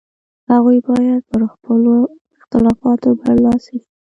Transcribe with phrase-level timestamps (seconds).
[0.51, 1.93] هغوی باید پر خپلو
[2.37, 3.89] اختلافاتو برلاسي شي.